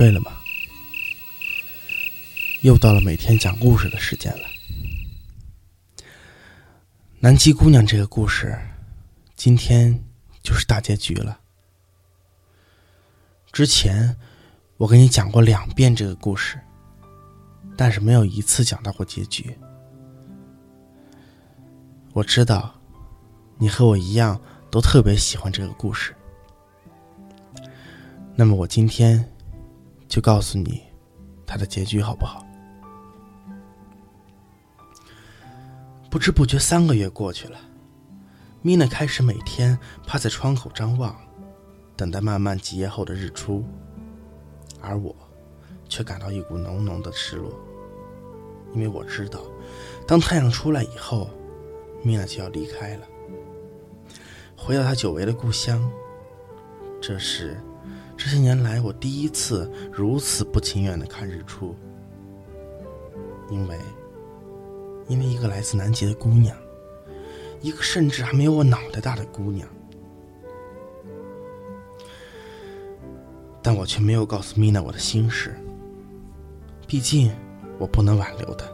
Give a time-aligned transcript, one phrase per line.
[0.00, 0.32] 嗨，睡了吗？
[2.62, 4.48] 又到了每天讲故事的时间了。
[7.18, 8.58] 南极姑娘这个故事，
[9.36, 10.02] 今天
[10.42, 11.38] 就是大结局了。
[13.52, 14.16] 之前
[14.78, 16.58] 我给你讲过两遍这个故事，
[17.76, 19.54] 但是没有一次讲到过结局。
[22.14, 22.74] 我知道，
[23.58, 26.16] 你和我一样都特别喜欢这个故事。
[28.34, 29.22] 那么我今天
[30.10, 30.82] 就告诉你
[31.46, 32.44] 他的结局好不好？
[36.10, 37.56] 不知不觉三个月过去了，
[38.60, 41.16] 米娜开始每天趴在窗口张望，
[41.96, 43.64] 等待慢慢几夜后的日出，
[44.80, 45.14] 而我
[45.88, 47.52] 却感到一股浓浓的失落，
[48.74, 49.40] 因为我知道，
[50.08, 51.30] 当太阳出来以后，
[52.02, 53.06] 米娜就要离开了，
[54.56, 55.88] 回到她久违的故乡。
[57.00, 57.56] 这是
[58.22, 61.74] 这些年来我第一次如此不情愿的看日出，
[63.50, 63.78] 因为。
[65.08, 66.56] 因为一个来自南极的姑娘，
[67.60, 69.66] 一个甚至还没有我脑袋大的姑娘，
[73.60, 75.56] 但我却没有告诉米娜我的心事。
[76.86, 77.32] 毕竟
[77.76, 78.66] 我不能挽留她，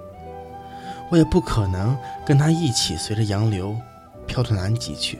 [1.10, 3.74] 我也不可能跟她一起随着洋流
[4.26, 5.18] 飘到南极去。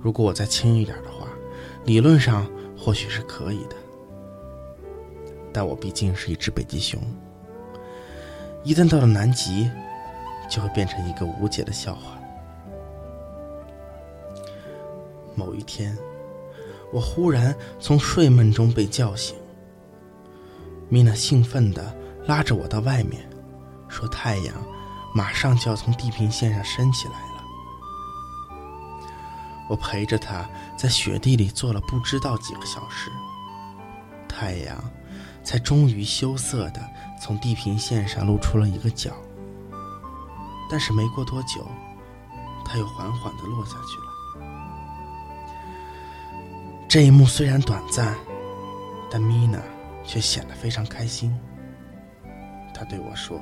[0.00, 1.15] 如果我再轻一点的话，
[1.86, 3.76] 理论上或许是可以的，
[5.52, 7.00] 但我毕竟是一只北极熊。
[8.64, 9.70] 一旦到了南极，
[10.50, 12.18] 就会变成一个无解的笑话。
[15.36, 15.96] 某一天，
[16.92, 19.36] 我忽然从睡梦中被叫醒，
[20.88, 21.94] 米娜兴奋地
[22.26, 23.22] 拉着我到外面，
[23.88, 24.54] 说：“太阳
[25.14, 27.14] 马上就要从地平线上升起来。”
[29.68, 33.10] 我陪着他在雪地里坐了不知道几个小时，
[34.28, 34.76] 太阳
[35.42, 36.80] 才终于羞涩的。
[37.18, 39.10] 从地平线上露出了一个角，
[40.70, 41.66] 但是没过多久，
[42.64, 44.06] 它又缓缓的落下去了。
[46.86, 48.14] 这一幕虽然短暂，
[49.10, 49.58] 但米娜
[50.04, 51.34] 却显得非常开心。
[52.74, 53.40] 她对我说：“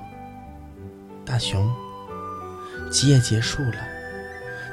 [1.26, 1.68] 大熊，
[2.92, 3.76] 极夜结束了，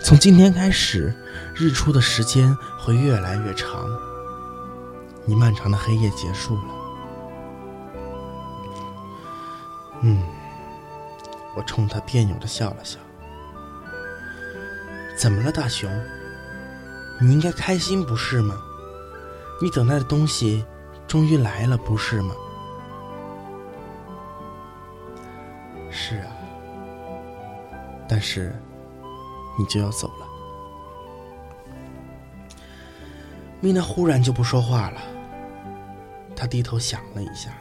[0.03, 1.13] 从今天开始，
[1.55, 3.87] 日出的时间会越来越长，
[5.25, 6.63] 你漫长的黑夜结束了。”
[10.03, 10.21] 嗯，
[11.55, 12.99] 我冲他别扭的笑了笑。
[15.15, 15.89] 怎么了，大熊？
[17.21, 18.55] 你应该开心不是吗？
[19.61, 20.65] 你等待的东西
[21.07, 22.33] 终于来了，不是吗？
[25.91, 26.31] 是啊，
[28.09, 28.51] 但是
[29.57, 30.27] 你就要走了。
[33.59, 35.01] 米娜忽然就不说话了，
[36.35, 37.51] 她低头想了一下。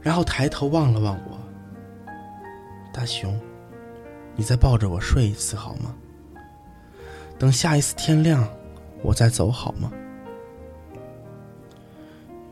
[0.00, 1.38] 然后抬头望了望我，
[2.92, 3.38] 大熊，
[4.36, 5.94] 你再抱着我睡一次好吗？
[7.38, 8.48] 等下一次天亮，
[9.02, 9.90] 我再走好吗？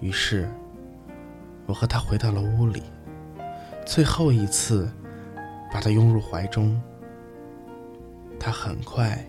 [0.00, 0.48] 于是，
[1.66, 2.82] 我和他回到了屋里，
[3.86, 4.90] 最后一次
[5.72, 6.80] 把他拥入怀中。
[8.38, 9.24] 他很快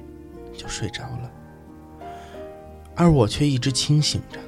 [0.56, 1.31] 就睡着了，
[2.95, 4.40] 而我却一直清醒着，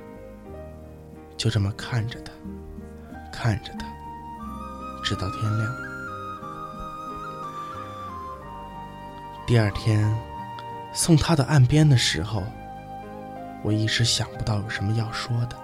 [1.37, 2.31] 就这么看着他。
[3.31, 3.87] 看着他，
[5.01, 5.75] 直到天亮。
[9.47, 10.13] 第二天
[10.93, 12.43] 送他到岸边的时候，
[13.63, 15.55] 我一时想不到有什么要说的，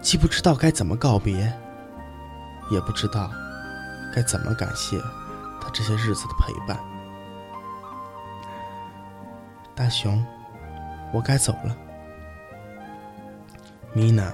[0.00, 1.52] 既不知道该怎么告别，
[2.70, 3.30] 也不知道
[4.14, 4.96] 该怎么感谢
[5.72, 6.78] 这些日子的陪伴。
[9.74, 10.24] 大熊，
[11.12, 11.76] 我该走了。
[13.92, 14.32] 米娜。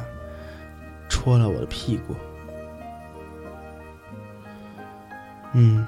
[1.08, 2.16] 戳了我的屁股。
[5.52, 5.86] 嗯，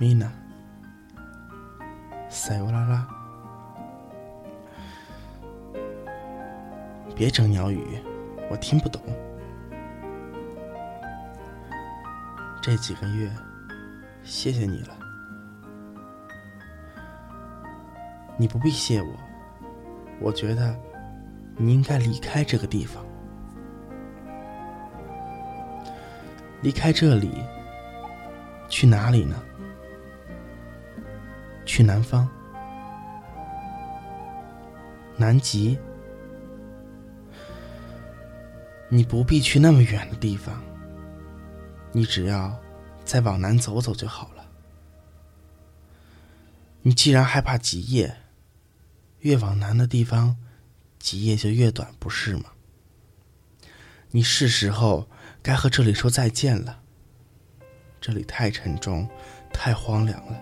[0.00, 0.28] 米娜，
[2.28, 3.06] 塞欧拉拉，
[7.14, 8.02] 别整鸟语，
[8.50, 9.00] 我听不懂。
[12.60, 13.30] 这几个月，
[14.24, 14.98] 谢谢你了。
[18.36, 19.14] 你不必谢我，
[20.20, 20.74] 我觉得
[21.56, 23.04] 你应该离开这个地方。
[26.62, 27.30] 离开这里，
[28.68, 29.36] 去哪里呢？
[31.66, 32.28] 去南方，
[35.16, 35.78] 南极。
[38.88, 40.62] 你不必去那么远的地方，
[41.92, 42.56] 你只要
[43.04, 44.44] 再往南走走就好了。
[46.82, 48.16] 你既然害怕极夜，
[49.20, 50.36] 越往南的地方，
[50.98, 52.52] 极夜就越短，不是吗？
[54.10, 55.08] 你是时候
[55.42, 56.80] 该和这里说再见了。
[58.00, 59.08] 这里太沉重，
[59.50, 60.38] 太荒凉了，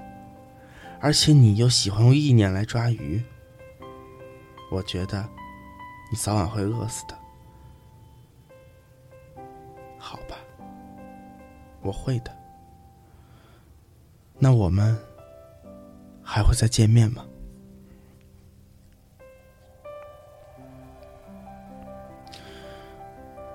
[1.01, 3.23] 而且你又喜欢用意念来抓鱼。
[4.71, 5.29] 我觉得
[6.11, 7.17] 你早晚会饿死的。
[9.97, 10.37] 好吧，
[11.83, 12.42] 我会的。
[14.45, 14.99] 那我们
[16.21, 17.25] 还会再见面吗？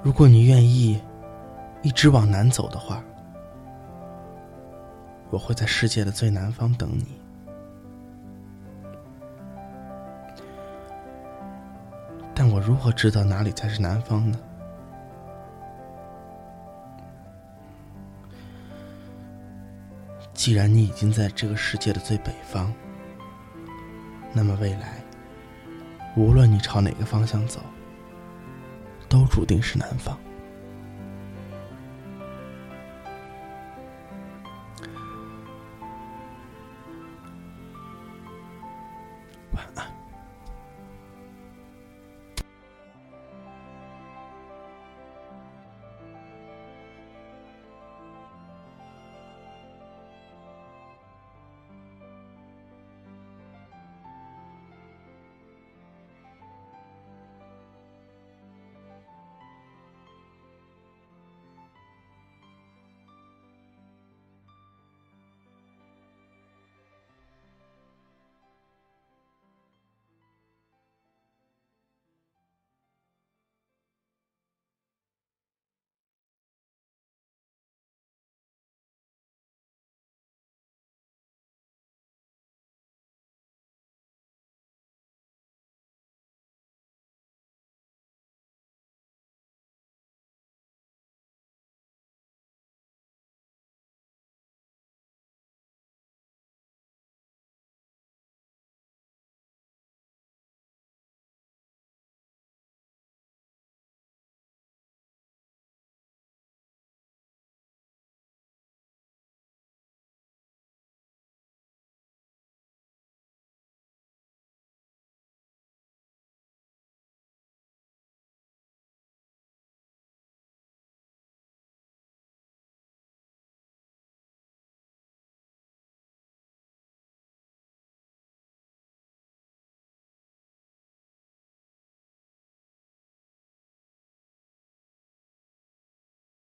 [0.01, 0.97] 如果你愿意
[1.83, 3.03] 一直往南走的话，
[5.29, 7.19] 我会在世界的最南方等你。
[12.33, 14.39] 但我如何知道哪里才是南方呢？
[20.37, 22.71] 既然你已经在这个世界的最北方，
[24.31, 25.03] 那么未来，
[26.15, 27.59] 无论你朝哪个方向走，
[29.09, 30.15] 都注定是南方。